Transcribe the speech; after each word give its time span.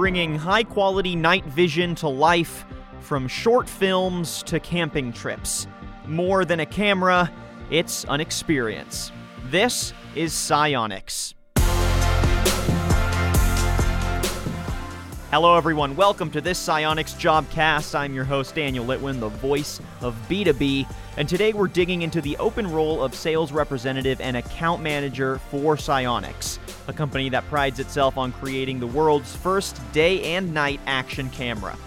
bringing 0.00 0.34
high 0.34 0.62
quality 0.64 1.14
night 1.14 1.44
vision 1.44 1.94
to 1.94 2.08
life 2.08 2.64
from 3.00 3.28
short 3.28 3.68
films 3.68 4.42
to 4.42 4.58
camping 4.58 5.12
trips. 5.12 5.66
More 6.06 6.46
than 6.46 6.60
a 6.60 6.64
camera, 6.64 7.30
it's 7.70 8.06
an 8.08 8.18
experience. 8.18 9.12
This 9.50 9.92
is 10.14 10.32
SiOnyx. 10.32 11.34
Hello, 15.30 15.56
everyone. 15.56 15.94
Welcome 15.94 16.28
to 16.32 16.40
this 16.40 16.60
SiOnyx 16.60 17.14
Jobcast. 17.14 17.96
I'm 17.96 18.12
your 18.12 18.24
host, 18.24 18.56
Daniel 18.56 18.84
Litwin, 18.84 19.20
the 19.20 19.28
voice 19.28 19.80
of 20.00 20.16
B2B. 20.28 20.92
And 21.16 21.28
today 21.28 21.52
we're 21.52 21.68
digging 21.68 22.02
into 22.02 22.20
the 22.20 22.36
open 22.38 22.66
role 22.68 23.00
of 23.00 23.14
sales 23.14 23.52
representative 23.52 24.20
and 24.20 24.36
account 24.36 24.82
manager 24.82 25.38
for 25.52 25.76
SiOnyx, 25.76 26.58
a 26.88 26.92
company 26.92 27.28
that 27.28 27.48
prides 27.48 27.78
itself 27.78 28.18
on 28.18 28.32
creating 28.32 28.80
the 28.80 28.88
world's 28.88 29.36
first 29.36 29.80
day 29.92 30.34
and 30.34 30.52
night 30.52 30.80
action 30.86 31.30
camera. 31.30 31.78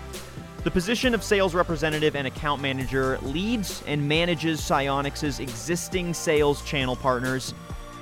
The 0.64 0.72
position 0.72 1.14
of 1.14 1.22
sales 1.22 1.54
representative 1.54 2.16
and 2.16 2.26
account 2.26 2.62
manager 2.62 3.20
leads 3.24 3.84
and 3.88 4.08
manages 4.08 4.62
SiOnyx's 4.62 5.42
existing 5.42 6.14
sales 6.14 6.62
channel 6.64 6.96
partners 6.96 7.54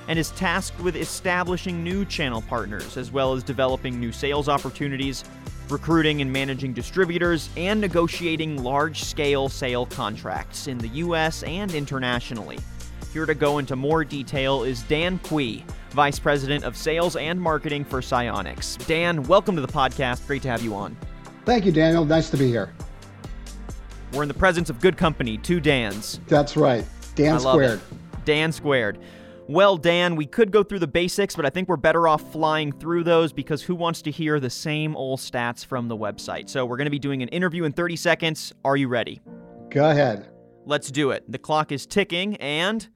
and 0.08 0.18
is 0.18 0.30
tasked 0.30 0.80
with 0.80 0.96
establishing 0.96 1.82
new 1.82 2.04
channel 2.04 2.42
partners, 2.42 2.96
as 2.96 3.12
well 3.12 3.32
as 3.32 3.42
developing 3.42 3.98
new 3.98 4.12
sales 4.12 4.48
opportunities, 4.48 5.24
recruiting 5.68 6.20
and 6.20 6.32
managing 6.32 6.72
distributors, 6.72 7.48
and 7.56 7.80
negotiating 7.80 8.62
large 8.62 9.04
scale 9.04 9.48
sale 9.48 9.86
contracts 9.86 10.66
in 10.66 10.78
the 10.78 10.88
US 10.88 11.42
and 11.44 11.74
internationally. 11.74 12.58
Here 13.12 13.26
to 13.26 13.34
go 13.34 13.58
into 13.58 13.76
more 13.76 14.04
detail 14.04 14.64
is 14.64 14.82
Dan 14.84 15.18
Kui, 15.20 15.64
Vice 15.90 16.18
President 16.18 16.64
of 16.64 16.76
Sales 16.76 17.16
and 17.16 17.40
Marketing 17.40 17.84
for 17.84 18.00
SiOnyx. 18.00 18.86
Dan, 18.86 19.22
welcome 19.24 19.54
to 19.54 19.60
the 19.60 19.68
podcast. 19.68 20.26
Great 20.26 20.42
to 20.42 20.48
have 20.48 20.62
you 20.62 20.74
on. 20.74 20.96
Thank 21.44 21.66
you, 21.66 21.72
Daniel. 21.72 22.04
Nice 22.04 22.30
to 22.30 22.36
be 22.36 22.48
here. 22.48 22.72
We're 24.12 24.22
in 24.22 24.28
the 24.28 24.34
presence 24.34 24.70
of 24.70 24.80
good 24.80 24.96
company, 24.96 25.38
two 25.38 25.60
Dans. 25.60 26.20
That's 26.26 26.56
right. 26.56 26.84
Dan 27.14 27.40
squared. 27.40 27.80
Dan 28.24 28.52
squared. 28.52 28.98
Well, 29.52 29.76
Dan, 29.76 30.16
we 30.16 30.24
could 30.24 30.50
go 30.50 30.62
through 30.62 30.78
the 30.78 30.86
basics, 30.86 31.36
but 31.36 31.44
I 31.44 31.50
think 31.50 31.68
we're 31.68 31.76
better 31.76 32.08
off 32.08 32.32
flying 32.32 32.72
through 32.72 33.04
those 33.04 33.34
because 33.34 33.60
who 33.60 33.74
wants 33.74 34.00
to 34.00 34.10
hear 34.10 34.40
the 34.40 34.48
same 34.48 34.96
old 34.96 35.18
stats 35.18 35.62
from 35.62 35.88
the 35.88 35.96
website? 35.96 36.48
So, 36.48 36.64
we're 36.64 36.78
going 36.78 36.86
to 36.86 36.90
be 36.90 36.98
doing 36.98 37.22
an 37.22 37.28
interview 37.28 37.64
in 37.64 37.72
30 37.72 37.96
seconds. 37.96 38.54
Are 38.64 38.78
you 38.78 38.88
ready? 38.88 39.20
Go 39.68 39.90
ahead. 39.90 40.30
Let's 40.64 40.90
do 40.90 41.10
it. 41.10 41.30
The 41.30 41.36
clock 41.36 41.70
is 41.70 41.84
ticking 41.84 42.36
and 42.36 42.88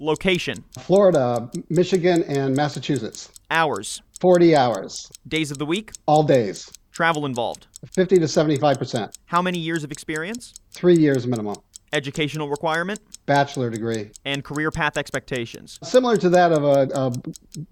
location 0.00 0.64
Florida, 0.80 1.50
Michigan, 1.68 2.22
and 2.22 2.56
Massachusetts. 2.56 3.30
Hours 3.50 4.00
40 4.20 4.56
hours. 4.56 5.12
Days 5.28 5.50
of 5.50 5.58
the 5.58 5.66
week 5.66 5.92
All 6.06 6.22
days. 6.22 6.72
Travel 6.90 7.26
involved 7.26 7.66
50 7.92 8.16
to 8.16 8.24
75%. 8.24 9.12
How 9.26 9.42
many 9.42 9.58
years 9.58 9.84
of 9.84 9.92
experience? 9.92 10.54
Three 10.70 10.96
years 10.96 11.26
minimum. 11.26 11.56
Educational 11.92 12.48
requirement? 12.48 13.00
Bachelor 13.26 13.70
degree. 13.70 14.10
And 14.24 14.44
career 14.44 14.70
path 14.70 14.96
expectations? 14.96 15.78
Similar 15.82 16.16
to 16.18 16.28
that 16.30 16.52
of 16.52 16.64
a, 16.64 16.88
a 16.94 17.12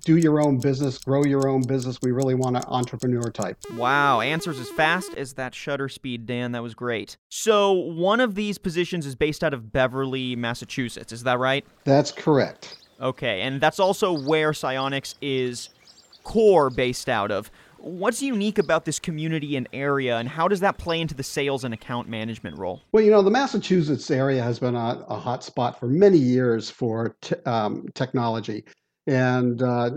do 0.05 0.17
your 0.17 0.41
own 0.41 0.59
business, 0.59 0.99
grow 0.99 1.25
your 1.25 1.49
own 1.49 1.63
business. 1.63 1.99
We 2.03 2.11
really 2.11 2.35
want 2.35 2.57
an 2.57 2.63
entrepreneur 2.69 3.31
type. 3.31 3.59
Wow, 3.75 4.21
answers 4.21 4.59
as 4.59 4.71
fast 4.71 5.15
as 5.15 5.35
that 5.35 5.55
shutter 5.55 5.89
speed, 5.89 6.27
Dan. 6.27 6.53
That 6.53 6.63
was 6.63 6.75
great. 6.75 7.17
So, 7.29 7.73
one 7.73 8.21
of 8.21 8.35
these 8.35 8.59
positions 8.59 9.05
is 9.05 9.15
based 9.15 9.45
out 9.45 9.53
of 9.53 9.73
Beverly, 9.73 10.37
Massachusetts. 10.37 11.13
Is 11.13 11.23
that 11.25 11.39
right? 11.39 11.67
That's 11.85 12.13
correct. 12.13 12.79
Okay, 13.01 13.43
and 13.43 13.61
that's 13.61 13.81
also 13.81 14.13
where 14.13 14.53
SiOnyx 14.53 15.17
is 15.21 15.69
core 16.25 16.71
based 16.71 17.09
out 17.09 17.31
of. 17.31 17.51
What's 17.83 18.23
unique 18.23 18.59
about 18.59 18.85
this 18.85 19.01
community 19.01 19.57
and 19.57 19.69
area, 19.73 20.17
and 20.19 20.29
how 20.29 20.47
does 20.47 20.61
that 20.61 20.79
play 20.79 21.01
into 21.01 21.17
the 21.17 21.25
sales 21.25 21.65
and 21.65 21.75
account 21.75 22.09
management 22.09 22.57
role? 22.57 22.81
Well, 22.93 23.03
you 23.03 23.11
know, 23.11 23.23
the 23.23 23.31
Massachusetts 23.31 24.09
area 24.09 24.41
has 24.41 24.61
been 24.61 24.77
a, 24.77 25.05
a 25.09 25.19
hot 25.19 25.43
spot 25.43 25.81
for 25.81 25.89
many 25.89 26.17
years 26.17 26.71
for 26.71 27.17
um, 27.45 27.87
technology. 27.95 28.65
And 29.09 29.61
uh, 29.63 29.91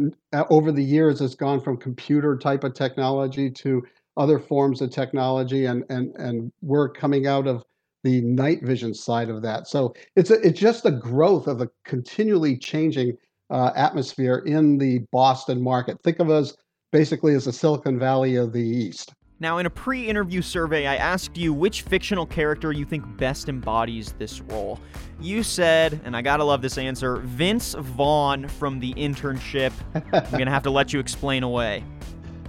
over 0.50 0.72
the 0.72 0.84
years, 0.84 1.22
it's 1.22 1.36
gone 1.36 1.62
from 1.62 1.78
computer 1.78 2.36
type 2.38 2.64
of 2.64 2.74
technology 2.74 3.52
to 3.52 3.84
other 4.18 4.40
forms 4.40 4.82
of 4.82 4.90
technology, 4.90 5.66
and 5.66 5.84
and 5.90 6.16
and 6.16 6.52
we're 6.64 6.90
coming 6.90 7.28
out 7.28 7.46
of 7.46 7.64
the 8.04 8.22
night 8.22 8.64
vision 8.64 8.96
side 8.96 9.30
of 9.30 9.44
that. 9.44 9.68
So 9.68 9.94
it's 10.16 10.32
a, 10.32 10.42
it's 10.42 10.60
just 10.60 10.82
the 10.84 10.92
growth 10.92 11.46
of 11.46 11.62
a 11.62 11.70
continually 11.84 12.58
changing 12.58 13.16
uh, 13.52 13.72
atmosphere 13.76 14.42
in 14.48 14.80
the 14.80 15.00
Boston 15.12 15.62
market. 15.62 16.02
Think 16.04 16.18
of 16.20 16.32
us 16.32 16.56
basically 16.96 17.34
as 17.34 17.44
the 17.44 17.52
Silicon 17.52 18.00
Valley 18.00 18.38
of 18.38 18.54
the 18.54 18.62
East. 18.62 19.14
Now, 19.42 19.58
in 19.58 19.66
a 19.66 19.70
pre 19.70 20.08
interview 20.08 20.42
survey, 20.42 20.88
I 20.88 20.96
asked 20.96 21.36
you 21.36 21.54
which 21.54 21.82
fictional 21.82 22.26
character 22.26 22.72
you 22.72 22.86
think 22.86 23.04
best 23.18 23.50
embodies 23.50 24.14
this 24.14 24.40
role. 24.40 24.80
You 25.20 25.44
said, 25.44 26.00
and 26.06 26.16
I 26.16 26.22
gotta 26.22 26.46
love 26.46 26.62
this 26.62 26.78
answer, 26.78 27.18
Vince 27.18 27.76
Vaughn 27.78 28.48
from 28.48 28.80
the 28.80 28.94
internship. 28.94 29.74
I'm 29.94 30.32
gonna 30.40 30.52
have 30.52 30.64
to 30.64 30.70
let 30.70 30.94
you 30.94 31.02
explain 31.02 31.44
away. 31.44 31.84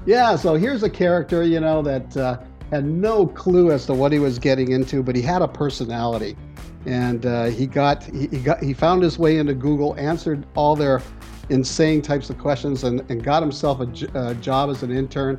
Yeah, 0.06 0.36
so 0.36 0.54
here's 0.54 0.84
a 0.84 0.88
character, 0.88 1.42
you 1.42 1.58
know, 1.58 1.82
that 1.82 2.16
uh, 2.16 2.38
had 2.70 2.84
no 2.84 3.26
clue 3.26 3.72
as 3.72 3.86
to 3.86 3.94
what 3.94 4.12
he 4.12 4.20
was 4.20 4.38
getting 4.38 4.70
into, 4.70 5.02
but 5.02 5.16
he 5.16 5.20
had 5.20 5.42
a 5.42 5.48
personality. 5.48 6.36
And 6.86 7.26
uh, 7.26 7.46
he 7.46 7.66
got 7.66 8.04
he, 8.04 8.28
he 8.28 8.38
got 8.38 8.62
he 8.62 8.72
found 8.72 9.02
his 9.02 9.18
way 9.18 9.38
into 9.38 9.54
Google, 9.54 9.94
answered 9.96 10.46
all 10.54 10.76
their 10.76 11.02
insane 11.48 12.00
types 12.00 12.30
of 12.30 12.38
questions 12.38 12.84
and, 12.84 13.08
and 13.10 13.22
got 13.22 13.42
himself 13.42 13.80
a, 13.80 14.28
a 14.30 14.34
job 14.36 14.70
as 14.70 14.82
an 14.82 14.90
intern. 14.90 15.38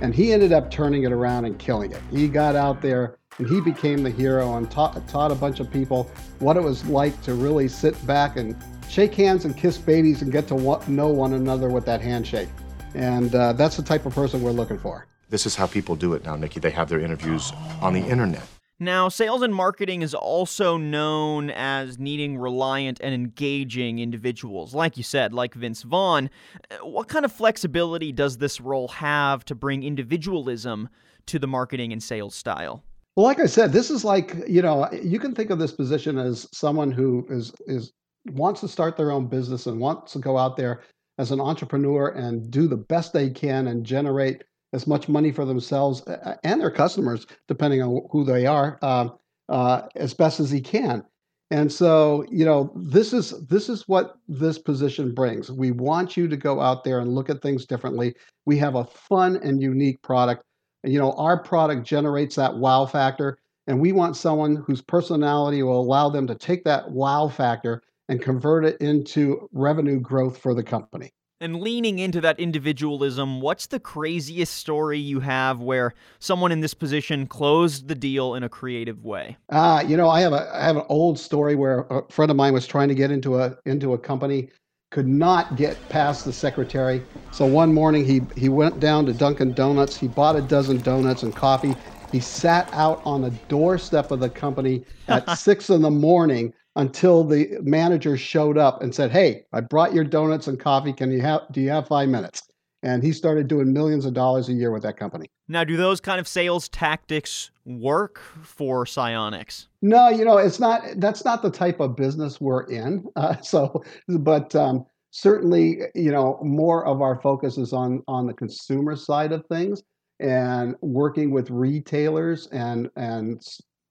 And 0.00 0.14
he 0.14 0.32
ended 0.32 0.52
up 0.52 0.70
turning 0.70 1.04
it 1.04 1.12
around 1.12 1.44
and 1.44 1.58
killing 1.58 1.92
it. 1.92 2.00
He 2.10 2.28
got 2.28 2.54
out 2.54 2.80
there 2.82 3.16
and 3.38 3.48
he 3.48 3.60
became 3.60 4.02
the 4.02 4.10
hero 4.10 4.56
and 4.56 4.70
taught, 4.70 5.06
taught 5.08 5.30
a 5.30 5.34
bunch 5.34 5.60
of 5.60 5.70
people 5.72 6.10
what 6.40 6.56
it 6.56 6.62
was 6.62 6.84
like 6.86 7.20
to 7.22 7.34
really 7.34 7.68
sit 7.68 8.06
back 8.06 8.36
and 8.36 8.56
shake 8.88 9.14
hands 9.14 9.44
and 9.44 9.56
kiss 9.56 9.78
babies 9.78 10.22
and 10.22 10.32
get 10.32 10.48
to 10.48 10.56
know 10.88 11.08
one 11.08 11.34
another 11.34 11.68
with 11.68 11.84
that 11.86 12.00
handshake. 12.00 12.48
And 12.94 13.34
uh, 13.34 13.52
that's 13.52 13.76
the 13.76 13.82
type 13.82 14.06
of 14.06 14.14
person 14.14 14.42
we're 14.42 14.50
looking 14.50 14.78
for. 14.78 15.06
This 15.30 15.46
is 15.46 15.54
how 15.54 15.66
people 15.66 15.94
do 15.94 16.14
it 16.14 16.24
now, 16.24 16.36
Nikki. 16.36 16.58
They 16.58 16.70
have 16.70 16.88
their 16.88 17.00
interviews 17.00 17.52
on 17.80 17.92
the 17.92 18.00
internet. 18.00 18.42
Now, 18.80 19.08
sales 19.08 19.42
and 19.42 19.52
marketing 19.52 20.02
is 20.02 20.14
also 20.14 20.76
known 20.76 21.50
as 21.50 21.98
needing 21.98 22.38
reliant 22.38 23.00
and 23.02 23.12
engaging 23.12 23.98
individuals, 23.98 24.72
like 24.72 24.96
you 24.96 25.02
said, 25.02 25.34
like 25.34 25.54
Vince 25.54 25.82
Vaughn. 25.82 26.30
Uh, 26.70 26.86
what 26.86 27.08
kind 27.08 27.24
of 27.24 27.32
flexibility 27.32 28.12
does 28.12 28.38
this 28.38 28.60
role 28.60 28.86
have 28.88 29.44
to 29.46 29.56
bring 29.56 29.82
individualism 29.82 30.88
to 31.26 31.40
the 31.40 31.48
marketing 31.48 31.92
and 31.92 32.00
sales 32.00 32.36
style? 32.36 32.84
Well, 33.16 33.26
like 33.26 33.40
I 33.40 33.46
said, 33.46 33.72
this 33.72 33.90
is 33.90 34.04
like, 34.04 34.36
you 34.46 34.62
know, 34.62 34.88
you 34.92 35.18
can 35.18 35.34
think 35.34 35.50
of 35.50 35.58
this 35.58 35.72
position 35.72 36.16
as 36.16 36.46
someone 36.52 36.92
who 36.92 37.26
is 37.28 37.52
is 37.66 37.92
wants 38.30 38.60
to 38.60 38.68
start 38.68 38.96
their 38.96 39.10
own 39.10 39.26
business 39.26 39.66
and 39.66 39.80
wants 39.80 40.12
to 40.12 40.20
go 40.20 40.38
out 40.38 40.56
there 40.56 40.82
as 41.18 41.32
an 41.32 41.40
entrepreneur 41.40 42.10
and 42.10 42.48
do 42.48 42.68
the 42.68 42.76
best 42.76 43.12
they 43.12 43.28
can 43.28 43.66
and 43.66 43.84
generate 43.84 44.44
as 44.72 44.86
much 44.86 45.08
money 45.08 45.32
for 45.32 45.44
themselves 45.44 46.02
and 46.44 46.60
their 46.60 46.70
customers, 46.70 47.26
depending 47.46 47.82
on 47.82 48.02
who 48.10 48.24
they 48.24 48.46
are, 48.46 48.78
uh, 48.82 49.08
uh, 49.48 49.82
as 49.96 50.14
best 50.14 50.40
as 50.40 50.50
he 50.50 50.60
can. 50.60 51.04
And 51.50 51.72
so, 51.72 52.26
you 52.30 52.44
know, 52.44 52.70
this 52.76 53.14
is 53.14 53.46
this 53.46 53.70
is 53.70 53.88
what 53.88 54.16
this 54.28 54.58
position 54.58 55.14
brings. 55.14 55.50
We 55.50 55.70
want 55.70 56.14
you 56.16 56.28
to 56.28 56.36
go 56.36 56.60
out 56.60 56.84
there 56.84 57.00
and 57.00 57.14
look 57.14 57.30
at 57.30 57.40
things 57.40 57.64
differently. 57.64 58.14
We 58.44 58.58
have 58.58 58.74
a 58.74 58.84
fun 58.84 59.36
and 59.42 59.62
unique 59.62 60.02
product. 60.02 60.44
And, 60.84 60.92
you 60.92 60.98
know, 60.98 61.12
our 61.12 61.42
product 61.42 61.86
generates 61.86 62.36
that 62.36 62.54
wow 62.54 62.84
factor, 62.84 63.38
and 63.66 63.80
we 63.80 63.92
want 63.92 64.16
someone 64.16 64.56
whose 64.56 64.82
personality 64.82 65.62
will 65.62 65.80
allow 65.80 66.10
them 66.10 66.26
to 66.26 66.34
take 66.34 66.64
that 66.64 66.90
wow 66.90 67.28
factor 67.28 67.82
and 68.10 68.20
convert 68.20 68.64
it 68.66 68.78
into 68.80 69.48
revenue 69.52 70.00
growth 70.00 70.38
for 70.38 70.54
the 70.54 70.62
company. 70.62 71.12
And 71.40 71.60
leaning 71.60 72.00
into 72.00 72.20
that 72.22 72.40
individualism, 72.40 73.40
what's 73.40 73.66
the 73.66 73.78
craziest 73.78 74.54
story 74.54 74.98
you 74.98 75.20
have 75.20 75.60
where 75.60 75.94
someone 76.18 76.50
in 76.50 76.60
this 76.60 76.74
position 76.74 77.28
closed 77.28 77.86
the 77.86 77.94
deal 77.94 78.34
in 78.34 78.42
a 78.42 78.48
creative 78.48 79.04
way? 79.04 79.36
Uh, 79.48 79.84
you 79.86 79.96
know, 79.96 80.08
I 80.08 80.20
have 80.20 80.32
a 80.32 80.50
I 80.52 80.64
have 80.64 80.76
an 80.76 80.82
old 80.88 81.16
story 81.16 81.54
where 81.54 81.86
a 81.90 82.02
friend 82.10 82.32
of 82.32 82.36
mine 82.36 82.54
was 82.54 82.66
trying 82.66 82.88
to 82.88 82.94
get 82.94 83.12
into 83.12 83.38
a 83.38 83.56
into 83.66 83.92
a 83.92 83.98
company, 83.98 84.48
could 84.90 85.06
not 85.06 85.54
get 85.54 85.76
past 85.88 86.24
the 86.24 86.32
secretary. 86.32 87.04
So 87.30 87.46
one 87.46 87.72
morning 87.72 88.04
he 88.04 88.22
he 88.36 88.48
went 88.48 88.80
down 88.80 89.06
to 89.06 89.12
Dunkin' 89.12 89.52
Donuts, 89.52 89.96
he 89.96 90.08
bought 90.08 90.34
a 90.34 90.42
dozen 90.42 90.78
donuts 90.78 91.22
and 91.22 91.34
coffee. 91.36 91.76
He 92.12 92.20
sat 92.20 92.68
out 92.72 93.02
on 93.04 93.22
the 93.22 93.30
doorstep 93.48 94.10
of 94.10 94.20
the 94.20 94.30
company 94.30 94.84
at 95.08 95.30
six 95.38 95.70
in 95.70 95.82
the 95.82 95.90
morning 95.90 96.54
until 96.76 97.24
the 97.24 97.58
manager 97.62 98.16
showed 98.16 98.56
up 98.56 98.82
and 98.82 98.94
said, 98.94 99.10
"Hey, 99.10 99.44
I 99.52 99.60
brought 99.60 99.92
your 99.92 100.04
donuts 100.04 100.46
and 100.46 100.58
coffee. 100.58 100.92
Can 100.92 101.10
you 101.10 101.20
have? 101.20 101.42
Do 101.52 101.60
you 101.60 101.70
have 101.70 101.88
five 101.88 102.08
minutes?" 102.08 102.42
And 102.82 103.02
he 103.02 103.12
started 103.12 103.48
doing 103.48 103.72
millions 103.72 104.04
of 104.06 104.14
dollars 104.14 104.48
a 104.48 104.52
year 104.52 104.70
with 104.70 104.84
that 104.84 104.96
company. 104.96 105.28
Now, 105.48 105.64
do 105.64 105.76
those 105.76 106.00
kind 106.00 106.20
of 106.20 106.28
sales 106.28 106.68
tactics 106.68 107.50
work 107.64 108.20
for 108.44 108.84
SiOnyx? 108.84 109.66
No, 109.82 110.08
you 110.08 110.24
know, 110.24 110.38
it's 110.38 110.60
not. 110.60 110.82
That's 110.96 111.24
not 111.24 111.42
the 111.42 111.50
type 111.50 111.80
of 111.80 111.96
business 111.96 112.40
we're 112.40 112.64
in. 112.64 113.04
Uh, 113.16 113.36
so, 113.42 113.82
but 114.08 114.54
um, 114.54 114.86
certainly, 115.10 115.80
you 115.94 116.12
know, 116.12 116.38
more 116.42 116.86
of 116.86 117.02
our 117.02 117.20
focus 117.20 117.58
is 117.58 117.72
on 117.72 118.02
on 118.08 118.26
the 118.26 118.34
consumer 118.34 118.96
side 118.96 119.32
of 119.32 119.44
things 119.46 119.82
and 120.20 120.74
working 120.80 121.30
with 121.30 121.50
retailers 121.50 122.46
and 122.48 122.90
and 122.96 123.42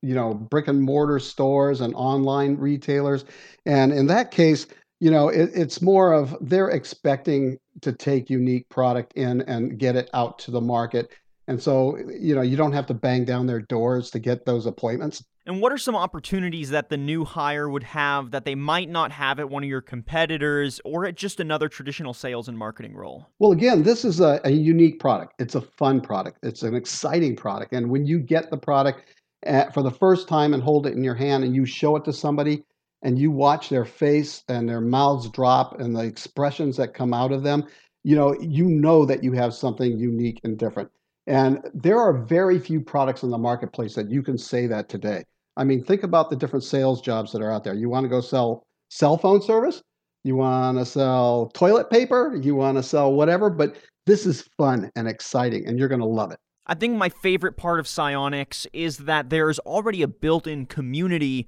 you 0.01 0.13
know 0.13 0.33
brick 0.33 0.67
and 0.67 0.81
mortar 0.81 1.19
stores 1.19 1.81
and 1.81 1.93
online 1.95 2.55
retailers. 2.55 3.25
And 3.65 3.91
in 3.91 4.07
that 4.07 4.31
case 4.31 4.67
you 4.99 5.11
know 5.11 5.29
it, 5.29 5.51
it's 5.53 5.81
more 5.81 6.13
of 6.13 6.35
they're 6.41 6.69
expecting 6.69 7.57
to 7.81 7.91
take 7.91 8.29
unique 8.29 8.67
product 8.69 9.13
in 9.13 9.41
and 9.43 9.77
get 9.77 9.95
it 9.95 10.09
out 10.13 10.39
to 10.39 10.51
the 10.51 10.61
market 10.61 11.11
and 11.47 11.61
so 11.61 11.97
you 12.19 12.35
know 12.35 12.41
you 12.41 12.57
don't 12.57 12.73
have 12.73 12.85
to 12.85 12.93
bang 12.93 13.25
down 13.25 13.47
their 13.47 13.61
doors 13.61 14.09
to 14.11 14.19
get 14.19 14.45
those 14.45 14.65
appointments 14.65 15.23
and 15.47 15.61
what 15.61 15.71
are 15.71 15.77
some 15.77 15.95
opportunities 15.95 16.71
that 16.71 16.89
the 16.89 16.97
new 16.97 17.23
hire 17.23 17.69
would 17.69 17.83
have 17.83 18.31
that 18.31 18.43
they 18.43 18.53
might 18.53 18.89
not 18.89 19.13
have 19.13 19.39
at 19.39 19.49
one 19.49 19.63
of 19.63 19.69
your 19.69 19.79
competitors 19.79 20.81
or 20.83 21.05
at 21.05 21.15
just 21.15 21.39
another 21.39 21.69
traditional 21.69 22.13
sales 22.13 22.49
and 22.49 22.57
marketing 22.57 22.93
role? 22.93 23.29
Well, 23.39 23.53
again, 23.53 23.83
this 23.83 24.03
is 24.03 24.19
a, 24.19 24.41
a 24.43 24.51
unique 24.51 24.99
product. 24.99 25.35
It's 25.39 25.55
a 25.55 25.61
fun 25.61 26.01
product, 26.01 26.39
it's 26.43 26.63
an 26.63 26.75
exciting 26.75 27.37
product. 27.37 27.71
And 27.71 27.89
when 27.89 28.05
you 28.05 28.19
get 28.19 28.51
the 28.51 28.57
product 28.57 29.03
at, 29.43 29.73
for 29.73 29.81
the 29.81 29.91
first 29.91 30.27
time 30.27 30.53
and 30.53 30.61
hold 30.61 30.85
it 30.85 30.95
in 30.95 31.03
your 31.03 31.15
hand 31.15 31.45
and 31.45 31.55
you 31.55 31.65
show 31.65 31.95
it 31.95 32.03
to 32.03 32.11
somebody 32.11 32.65
and 33.03 33.17
you 33.17 33.31
watch 33.31 33.69
their 33.69 33.85
face 33.85 34.43
and 34.49 34.67
their 34.67 34.81
mouths 34.81 35.29
drop 35.29 35.79
and 35.79 35.95
the 35.95 36.03
expressions 36.03 36.75
that 36.75 36.93
come 36.93 37.13
out 37.13 37.31
of 37.31 37.43
them, 37.43 37.65
you 38.03 38.17
know, 38.17 38.35
you 38.41 38.65
know 38.65 39.05
that 39.05 39.23
you 39.23 39.31
have 39.31 39.53
something 39.53 39.97
unique 39.97 40.41
and 40.43 40.57
different. 40.57 40.89
And 41.27 41.59
there 41.73 41.99
are 41.99 42.13
very 42.13 42.57
few 42.57 42.79
products 42.81 43.23
in 43.23 43.29
the 43.29 43.37
marketplace 43.37 43.93
that 43.95 44.09
you 44.09 44.23
can 44.23 44.37
say 44.37 44.65
that 44.67 44.87
today. 44.87 45.23
I 45.57 45.63
mean, 45.63 45.83
think 45.83 46.03
about 46.03 46.29
the 46.29 46.35
different 46.35 46.63
sales 46.63 47.01
jobs 47.01 47.31
that 47.33 47.41
are 47.41 47.51
out 47.51 47.63
there. 47.63 47.73
You 47.73 47.89
want 47.89 48.05
to 48.05 48.09
go 48.09 48.21
sell 48.21 48.63
cell 48.89 49.17
phone 49.17 49.41
service, 49.41 49.81
you 50.23 50.35
want 50.35 50.77
to 50.77 50.85
sell 50.85 51.51
toilet 51.53 51.89
paper, 51.89 52.39
you 52.41 52.55
want 52.55 52.77
to 52.77 52.83
sell 52.83 53.13
whatever, 53.13 53.49
but 53.49 53.75
this 54.05 54.25
is 54.25 54.47
fun 54.57 54.89
and 54.95 55.07
exciting, 55.07 55.67
and 55.67 55.77
you're 55.77 55.89
going 55.89 55.99
to 55.99 56.07
love 56.07 56.31
it. 56.31 56.39
I 56.65 56.75
think 56.75 56.95
my 56.95 57.09
favorite 57.09 57.57
part 57.57 57.79
of 57.79 57.85
SiOnyx 57.85 58.67
is 58.71 58.97
that 58.99 59.29
there's 59.29 59.59
already 59.59 60.01
a 60.01 60.07
built 60.07 60.47
in 60.47 60.65
community 60.65 61.47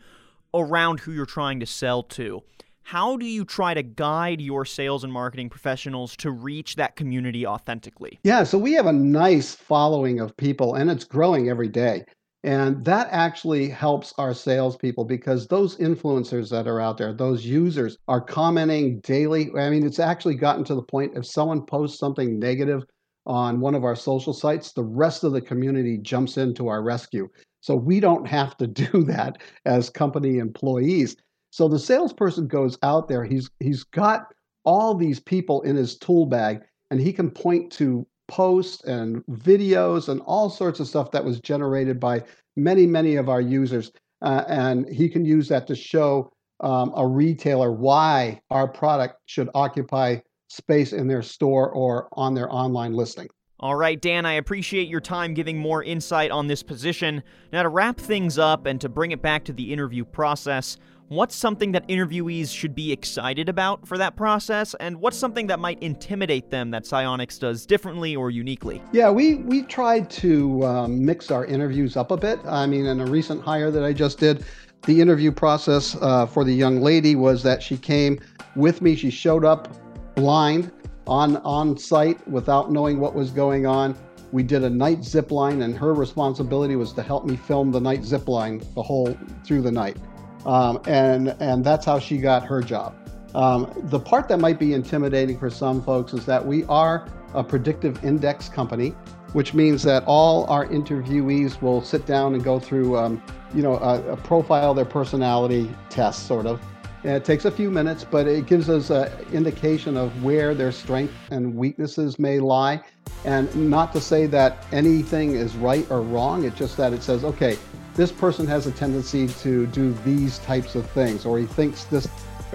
around 0.53 1.01
who 1.01 1.11
you're 1.11 1.25
trying 1.25 1.59
to 1.59 1.65
sell 1.65 2.03
to. 2.03 2.41
How 2.89 3.17
do 3.17 3.25
you 3.27 3.45
try 3.45 3.75
to 3.75 3.83
guide 3.83 4.41
your 4.41 4.65
sales 4.65 5.03
and 5.03 5.13
marketing 5.13 5.47
professionals 5.47 6.15
to 6.17 6.31
reach 6.31 6.75
that 6.77 6.95
community 6.95 7.45
authentically? 7.45 8.17
Yeah, 8.23 8.43
so 8.43 8.57
we 8.57 8.73
have 8.73 8.87
a 8.87 8.91
nice 8.91 9.53
following 9.53 10.19
of 10.19 10.35
people, 10.37 10.73
and 10.73 10.89
it's 10.89 11.03
growing 11.03 11.49
every 11.49 11.67
day. 11.67 12.03
And 12.43 12.83
that 12.85 13.07
actually 13.11 13.69
helps 13.69 14.11
our 14.17 14.33
salespeople 14.33 15.05
because 15.05 15.45
those 15.45 15.77
influencers 15.77 16.49
that 16.49 16.67
are 16.67 16.81
out 16.81 16.97
there, 16.97 17.13
those 17.13 17.45
users 17.45 17.95
are 18.07 18.19
commenting 18.19 19.01
daily. 19.01 19.51
I 19.55 19.69
mean, 19.69 19.85
it's 19.85 19.99
actually 19.99 20.33
gotten 20.33 20.63
to 20.63 20.73
the 20.73 20.81
point 20.81 21.15
if 21.15 21.27
someone 21.27 21.67
posts 21.67 21.99
something 21.99 22.39
negative 22.39 22.81
on 23.27 23.59
one 23.59 23.75
of 23.75 23.83
our 23.83 23.95
social 23.95 24.33
sites, 24.33 24.73
the 24.73 24.83
rest 24.83 25.23
of 25.23 25.33
the 25.33 25.41
community 25.41 25.99
jumps 25.99 26.37
into 26.37 26.69
our 26.69 26.81
rescue. 26.81 27.29
So 27.61 27.75
we 27.75 27.99
don't 27.99 28.27
have 28.27 28.57
to 28.57 28.65
do 28.83 29.03
that 29.03 29.43
as 29.65 29.91
company 29.91 30.39
employees. 30.39 31.15
So 31.51 31.67
the 31.67 31.79
salesperson 31.79 32.47
goes 32.47 32.77
out 32.83 33.07
there, 33.07 33.23
he's 33.23 33.49
he's 33.59 33.83
got 33.83 34.27
all 34.65 34.93
these 34.93 35.19
people 35.19 35.61
in 35.61 35.75
his 35.75 35.97
tool 35.97 36.25
bag 36.25 36.61
and 36.91 36.99
he 36.99 37.13
can 37.13 37.31
point 37.31 37.71
to 37.73 38.05
posts 38.27 38.83
and 38.83 39.25
videos 39.25 40.09
and 40.09 40.21
all 40.21 40.49
sorts 40.49 40.79
of 40.79 40.87
stuff 40.87 41.11
that 41.11 41.25
was 41.25 41.39
generated 41.39 41.99
by 41.99 42.23
many, 42.55 42.85
many 42.85 43.15
of 43.15 43.29
our 43.29 43.41
users. 43.41 43.91
Uh, 44.21 44.43
and 44.47 44.87
he 44.89 45.09
can 45.09 45.25
use 45.25 45.47
that 45.47 45.65
to 45.67 45.75
show 45.75 46.31
um, 46.59 46.93
a 46.95 47.07
retailer 47.07 47.71
why 47.71 48.39
our 48.51 48.67
product 48.67 49.15
should 49.25 49.49
occupy 49.55 50.17
space 50.49 50.93
in 50.93 51.07
their 51.07 51.21
store 51.21 51.71
or 51.71 52.09
on 52.13 52.33
their 52.33 52.51
online 52.53 52.93
listing. 52.93 53.27
All 53.61 53.75
right, 53.75 53.99
Dan, 53.99 54.25
I 54.25 54.33
appreciate 54.33 54.87
your 54.87 55.01
time 55.01 55.33
giving 55.33 55.57
more 55.57 55.83
insight 55.83 56.31
on 56.31 56.47
this 56.47 56.63
position. 56.63 57.21
Now, 57.51 57.63
to 57.63 57.67
wrap 57.67 57.97
things 57.97 58.37
up 58.37 58.65
and 58.65 58.79
to 58.79 58.87
bring 58.87 59.11
it 59.11 59.21
back 59.21 59.43
to 59.45 59.53
the 59.53 59.73
interview 59.73 60.05
process, 60.05 60.77
what's 61.09 61.35
something 61.35 61.73
that 61.73 61.85
interviewees 61.89 62.55
should 62.55 62.73
be 62.73 62.93
excited 62.93 63.49
about 63.49 63.85
for 63.85 63.97
that 63.97 64.15
process, 64.15 64.75
and 64.79 65.01
what's 65.01 65.17
something 65.17 65.47
that 65.47 65.59
might 65.59 65.83
intimidate 65.83 66.49
them 66.49 66.71
that 66.71 66.85
SiOnyx 66.85 67.37
does 67.37 67.65
differently 67.65 68.15
or 68.15 68.31
uniquely? 68.31 68.81
Yeah, 68.93 69.09
we 69.09 69.35
we 69.35 69.63
tried 69.63 70.09
to 70.11 70.65
um, 70.65 71.03
mix 71.03 71.29
our 71.29 71.45
interviews 71.45 71.97
up 71.97 72.11
a 72.11 72.17
bit. 72.17 72.39
I 72.45 72.65
mean, 72.65 72.85
in 72.85 73.01
a 73.01 73.05
recent 73.07 73.43
hire 73.43 73.71
that 73.71 73.83
I 73.83 73.91
just 73.91 74.19
did, 74.19 74.45
the 74.83 75.01
interview 75.01 75.33
process 75.33 75.97
uh, 75.99 76.25
for 76.25 76.45
the 76.45 76.53
young 76.53 76.79
lady 76.79 77.17
was 77.17 77.43
that 77.43 77.61
she 77.61 77.75
came 77.75 78.21
with 78.55 78.81
me. 78.81 78.95
She 78.95 79.09
showed 79.09 79.43
up 79.43 79.67
blind 80.15 80.71
on 81.09 81.37
on 81.37 81.77
site 81.77 82.25
without 82.27 82.71
knowing 82.71 82.99
what 82.99 83.15
was 83.15 83.31
going 83.31 83.65
on. 83.65 83.97
We 84.31 84.43
did 84.43 84.63
a 84.63 84.69
night 84.69 85.03
zip 85.03 85.31
line, 85.31 85.63
and 85.63 85.75
her 85.75 85.93
responsibility 85.93 86.75
was 86.75 86.93
to 86.93 87.01
help 87.01 87.25
me 87.25 87.35
film 87.35 87.71
the 87.71 87.81
night 87.81 88.03
zip 88.03 88.27
line 88.27 88.61
the 88.75 88.83
whole 88.83 89.17
through 89.43 89.63
the 89.63 89.71
night, 89.71 89.97
um, 90.45 90.79
and 90.87 91.35
and 91.39 91.65
that's 91.65 91.85
how 91.85 91.99
she 91.99 92.19
got 92.19 92.45
her 92.45 92.61
job. 92.61 92.95
Um, 93.35 93.71
the 93.85 93.99
part 93.99 94.27
that 94.29 94.39
might 94.39 94.59
be 94.59 94.73
intimidating 94.73 95.37
for 95.37 95.49
some 95.49 95.83
folks 95.83 96.13
is 96.13 96.25
that 96.25 96.45
we 96.45 96.63
are 96.65 97.07
a 97.33 97.43
predictive 97.43 98.03
index 98.03 98.49
company, 98.49 98.89
which 99.33 99.53
means 99.53 99.83
that 99.83 100.03
all 100.05 100.45
our 100.45 100.65
interviewees 100.67 101.61
will 101.61 101.81
sit 101.81 102.05
down 102.05 102.33
and 102.33 102.43
go 102.43 102.59
through, 102.59 102.97
um, 102.97 103.21
you 103.53 103.61
know, 103.61 103.75
a, 103.77 104.13
a 104.13 104.17
profile 104.17 104.73
their 104.73 104.85
personality 104.85 105.69
test, 105.89 106.25
sort 106.25 106.47
of, 106.47 106.59
and 107.03 107.13
it 107.13 107.23
takes 107.23 107.45
a 107.45 107.51
few 107.51 107.71
minutes, 107.71 108.03
but 108.03 108.27
it 108.27 108.45
gives 108.45 108.69
us 108.69 108.89
an 108.89 109.09
indication 109.31 109.95
of 109.95 110.23
where 110.23 110.53
their 110.53 110.71
strengths 110.71 111.15
and 111.31 111.55
weaknesses 111.55 112.19
may 112.19 112.39
lie. 112.39 112.81
And 113.25 113.53
not 113.69 113.93
to 113.93 114.01
say 114.01 114.25
that 114.27 114.65
anything 114.71 115.35
is 115.35 115.55
right 115.55 115.89
or 115.89 116.01
wrong, 116.01 116.43
it's 116.43 116.57
just 116.57 116.75
that 116.77 116.93
it 116.93 117.01
says, 117.01 117.23
okay, 117.23 117.57
this 117.95 118.11
person 118.11 118.45
has 118.47 118.67
a 118.67 118.71
tendency 118.71 119.27
to 119.27 119.65
do 119.67 119.93
these 120.05 120.39
types 120.39 120.75
of 120.75 120.89
things, 120.91 121.25
or 121.25 121.39
he 121.39 121.45
thinks 121.45 121.85
this 121.85 122.07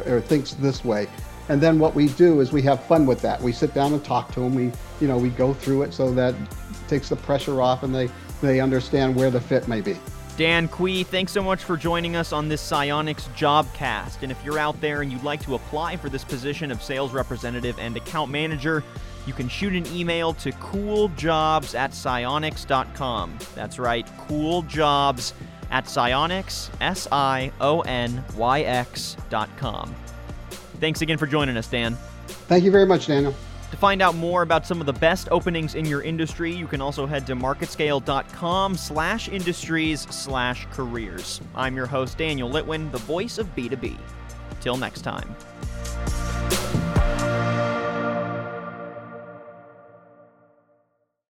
or 0.06 0.20
thinks 0.20 0.52
this 0.54 0.84
way. 0.84 1.08
And 1.48 1.60
then 1.60 1.78
what 1.78 1.94
we 1.94 2.08
do 2.08 2.40
is 2.40 2.52
we 2.52 2.62
have 2.62 2.84
fun 2.84 3.06
with 3.06 3.20
that. 3.22 3.40
We 3.40 3.52
sit 3.52 3.74
down 3.74 3.92
and 3.92 4.02
talk 4.02 4.32
to 4.32 4.40
them. 4.40 4.54
We, 4.54 4.72
you 5.00 5.08
know, 5.08 5.18
we 5.18 5.28
go 5.28 5.52
through 5.52 5.82
it 5.82 5.92
so 5.92 6.12
that 6.14 6.34
it 6.34 6.88
takes 6.88 7.10
the 7.10 7.16
pressure 7.16 7.60
off 7.60 7.82
and 7.82 7.94
they, 7.94 8.08
they 8.40 8.60
understand 8.60 9.14
where 9.14 9.30
the 9.30 9.40
fit 9.40 9.68
may 9.68 9.80
be. 9.80 9.98
Dan 10.36 10.66
Kwee, 10.66 11.04
thanks 11.04 11.30
so 11.30 11.42
much 11.42 11.62
for 11.62 11.76
joining 11.76 12.16
us 12.16 12.32
on 12.32 12.48
this 12.48 12.68
SiOnyx 12.68 13.28
Jobcast. 13.36 14.22
And 14.22 14.32
if 14.32 14.44
you're 14.44 14.58
out 14.58 14.80
there 14.80 15.02
and 15.02 15.12
you'd 15.12 15.22
like 15.22 15.40
to 15.44 15.54
apply 15.54 15.96
for 15.96 16.08
this 16.08 16.24
position 16.24 16.72
of 16.72 16.82
sales 16.82 17.12
representative 17.12 17.78
and 17.78 17.96
account 17.96 18.32
manager, 18.32 18.82
you 19.26 19.32
can 19.32 19.48
shoot 19.48 19.74
an 19.74 19.86
email 19.94 20.34
to 20.34 20.50
cooljobs 20.52 21.76
at 21.76 21.92
sionyx.com. 21.92 23.38
That's 23.54 23.78
right, 23.78 24.06
cooljobs 24.28 25.34
at 25.70 25.84
sionyx, 25.84 26.68
S 26.80 27.06
I 27.12 27.52
O 27.60 27.82
N 27.82 28.24
Y 28.36 28.60
X.com. 28.62 29.94
Thanks 30.80 31.00
again 31.00 31.16
for 31.16 31.28
joining 31.28 31.56
us, 31.56 31.68
Dan. 31.68 31.96
Thank 32.26 32.64
you 32.64 32.72
very 32.72 32.86
much, 32.86 33.06
Daniel. 33.06 33.34
To 33.74 33.80
find 33.80 34.00
out 34.02 34.14
more 34.14 34.42
about 34.42 34.64
some 34.64 34.78
of 34.78 34.86
the 34.86 34.92
best 34.92 35.26
openings 35.32 35.74
in 35.74 35.84
your 35.84 36.00
industry, 36.00 36.54
you 36.54 36.68
can 36.68 36.80
also 36.80 37.06
head 37.06 37.26
to 37.26 37.34
marketscale.com 37.34 38.76
slash 38.76 39.28
industries 39.28 40.02
slash 40.02 40.68
careers. 40.70 41.40
I'm 41.56 41.74
your 41.74 41.86
host, 41.86 42.16
Daniel 42.16 42.48
Litwin, 42.48 42.92
the 42.92 42.98
voice 42.98 43.36
of 43.36 43.52
B2B. 43.56 43.98
Till 44.60 44.76
next 44.76 45.00
time. 45.00 45.34